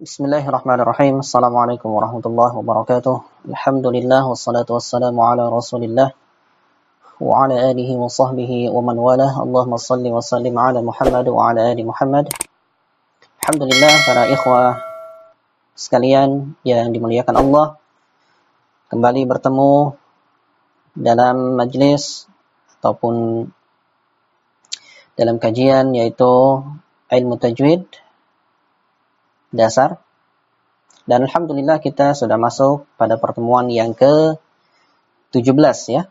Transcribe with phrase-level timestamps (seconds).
[0.00, 1.20] Bismillahirrahmanirrahim.
[1.20, 3.20] Assalamualaikum warahmatullahi wabarakatuh.
[3.52, 6.16] Alhamdulillah wassalatu wassalamu ala Rasulillah
[7.20, 9.28] wa ala alihi wa sahbihi wa man walah.
[9.36, 12.32] Allahumma salli wa sallim ala Muhammad wa ala ali Muhammad.
[13.44, 14.80] Alhamdulillah para ikhwah
[15.76, 17.76] sekalian yang dimuliakan Allah
[18.88, 20.00] kembali bertemu
[20.96, 22.24] dalam majlis
[22.80, 23.52] ataupun
[25.12, 26.64] dalam kajian yaitu
[27.12, 27.99] ilmu tajwid
[29.50, 30.02] dasar.
[31.06, 36.02] Dan Alhamdulillah kita sudah masuk pada pertemuan yang ke-17 ya.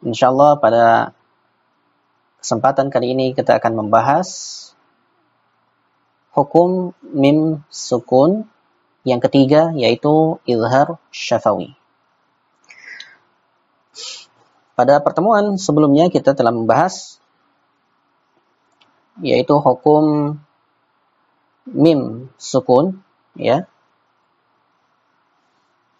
[0.00, 1.12] InsyaAllah pada
[2.40, 4.28] kesempatan kali ini kita akan membahas
[6.32, 8.48] hukum mim sukun
[9.04, 11.76] yang ketiga yaitu izhar syafawi.
[14.72, 17.20] Pada pertemuan sebelumnya kita telah membahas
[19.20, 20.36] yaitu hukum
[21.70, 23.02] mim sukun
[23.38, 23.66] ya.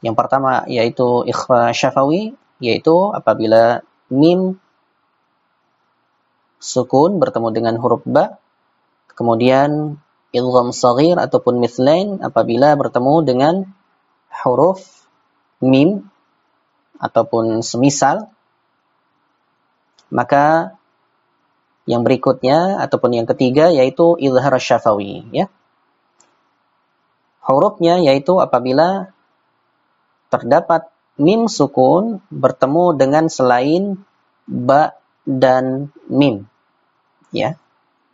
[0.00, 4.58] Yang pertama yaitu ikhfa syafawi yaitu apabila mim
[6.60, 8.36] sukun bertemu dengan huruf ba
[9.16, 9.96] kemudian
[10.30, 13.54] idgham saghir ataupun mithlain apabila bertemu dengan
[14.28, 15.08] huruf
[15.64, 16.04] mim
[17.00, 18.28] ataupun semisal
[20.12, 20.76] maka
[21.88, 25.48] yang berikutnya ataupun yang ketiga yaitu izhar syafawi ya
[27.50, 29.12] hurufnya yaitu apabila
[30.30, 30.86] terdapat
[31.20, 34.00] mim sukun bertemu dengan selain
[34.48, 34.96] ba
[35.28, 36.48] dan mim.
[37.34, 37.60] Ya.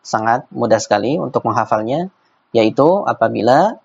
[0.03, 2.11] Sangat mudah sekali untuk menghafalnya
[2.51, 3.79] yaitu apabila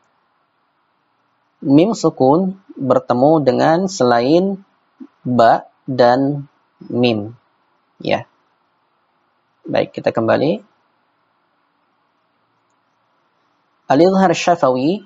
[1.62, 4.64] mim sukun bertemu dengan selain
[5.22, 6.50] ba dan
[6.90, 7.38] mim.
[8.02, 8.26] Ya.
[9.62, 10.66] Baik, kita kembali.
[13.86, 15.06] Al-izhar syafawi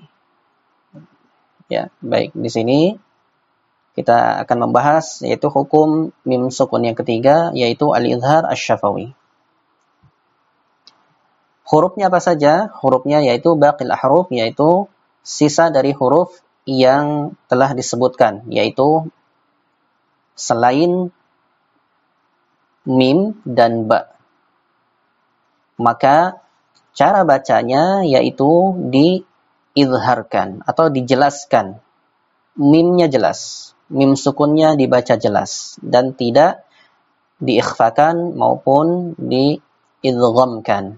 [1.66, 2.38] Ya, baik.
[2.38, 2.80] Di sini
[3.96, 9.16] kita akan membahas yaitu hukum mim sukun yang ketiga yaitu al-izhar asy-syafawi.
[11.66, 12.70] Hurufnya apa saja?
[12.84, 14.86] Hurufnya yaitu baqil ahruf yaitu
[15.26, 16.38] sisa dari huruf
[16.70, 19.10] yang telah disebutkan yaitu
[20.38, 21.10] selain
[22.86, 24.14] mim dan ba.
[25.82, 26.46] Maka
[26.94, 29.26] cara bacanya yaitu di
[29.76, 31.84] diizharkan atau dijelaskan.
[32.56, 33.72] Mimnya jelas.
[33.92, 35.76] Mim sukunnya dibaca jelas.
[35.84, 36.64] Dan tidak
[37.44, 40.98] diikhfakan maupun diidghamkan.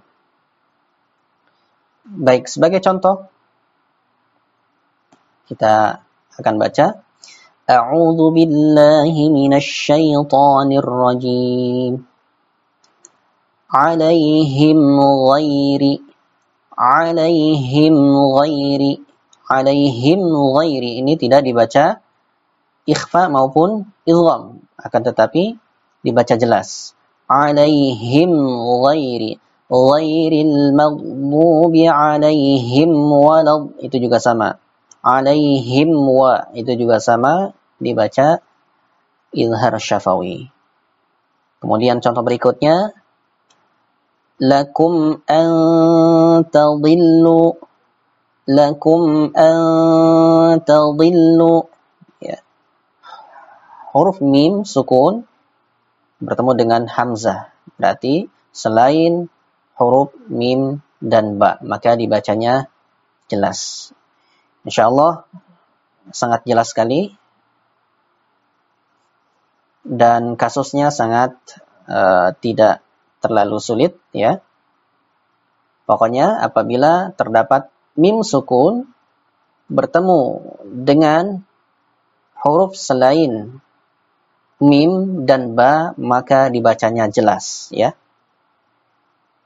[2.07, 3.27] Baik, sebagai contoh,
[5.49, 6.05] kita
[6.39, 7.03] akan baca.
[7.67, 12.07] A'udzu billahi minasy syaithanir rajim.
[13.67, 15.99] Alaihim ghairi
[16.77, 17.97] alaihim
[18.37, 19.01] ghairi
[19.49, 20.21] alaihim
[20.53, 22.05] ghairi ini tidak dibaca
[22.85, 25.57] ikhfa maupun idgham akan tetapi
[26.05, 26.93] dibaca jelas.
[27.27, 28.31] alaihim
[28.85, 34.61] ghairi ghairil maghdubi alaihim walad itu juga sama.
[35.03, 36.51] alaihim wa.
[36.55, 38.39] Itu juga sama dibaca
[39.35, 40.51] izhar syafawi.
[41.57, 42.93] Kemudian contoh berikutnya
[44.37, 45.49] lakum an
[46.53, 47.57] tadillu
[48.45, 51.65] lakum an tadillu
[52.21, 52.37] ya.
[53.91, 55.25] huruf mim sukun
[56.21, 57.53] bertemu dengan hamzah.
[57.77, 59.29] Berarti selain
[59.77, 62.69] huruf mim dan ba maka dibacanya
[63.29, 63.91] jelas.
[64.65, 65.29] Insyaallah
[66.09, 67.13] sangat jelas sekali.
[69.87, 71.31] Dan kasusnya sangat
[71.87, 72.83] uh, tidak
[73.21, 74.39] terlalu sulit ya.
[75.87, 78.91] Pokoknya apabila terdapat mim sukun
[79.71, 80.21] bertemu
[80.63, 81.43] dengan
[82.43, 83.59] huruf selain
[84.59, 87.95] mim dan ba maka dibacanya jelas ya.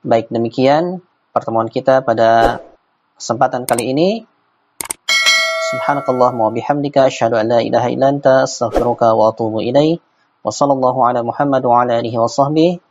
[0.01, 2.61] Baik demikian pertemuan kita pada
[3.21, 4.09] kesempatan kali ini.
[5.71, 10.01] Subhanakallah wa bihamdika asyhadu an la ilaha illa anta astaghfiruka wa atubu ilaik.
[10.41, 12.90] Wa sallallahu ala Muhammad wa ala alihi wa sahbihi